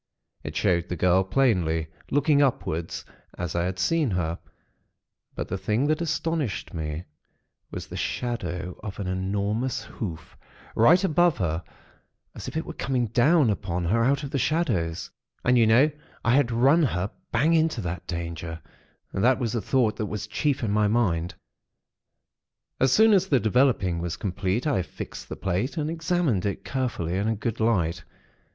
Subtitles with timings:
[0.43, 2.91] It showed the girl plainly, looking upward,
[3.37, 4.39] as I had seen her;
[5.35, 7.03] but the thing that astonished me,
[7.69, 10.35] was the shadow of an enormous hoof,
[10.75, 11.63] right above her,
[12.33, 15.11] as if it were coming down upon her out of the shadows.
[15.45, 15.91] And, you know,
[16.25, 18.59] I had run her bang into that danger.
[19.13, 21.35] That was the thought that was chief in my mind.
[22.79, 27.17] "As soon as the developing was complete, I fixed the plate, and examined it carefully
[27.17, 28.03] in a good light.